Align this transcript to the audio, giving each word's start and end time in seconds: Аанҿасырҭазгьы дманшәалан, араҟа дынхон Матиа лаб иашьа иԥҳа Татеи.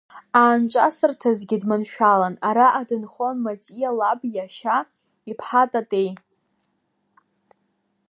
Аанҿасырҭазгьы 0.41 1.57
дманшәалан, 1.61 2.35
араҟа 2.47 2.83
дынхон 2.89 3.35
Матиа 3.43 3.91
лаб 3.97 4.21
иашьа 4.33 4.77
иԥҳа 5.31 5.63
Татеи. 5.71 6.09